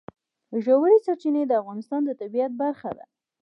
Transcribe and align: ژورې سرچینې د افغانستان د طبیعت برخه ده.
ژورې 0.63 0.97
سرچینې 1.05 1.43
د 1.47 1.51
افغانستان 1.61 2.01
د 2.05 2.09
طبیعت 2.21 2.51
برخه 2.61 2.89
ده. 2.97 3.05